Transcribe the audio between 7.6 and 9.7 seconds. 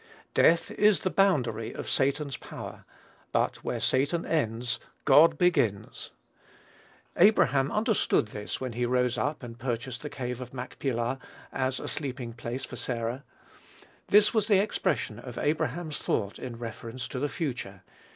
understood this when he rose up and